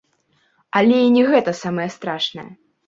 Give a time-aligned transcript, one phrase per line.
[0.81, 2.51] Але і не гэта самае страшнае!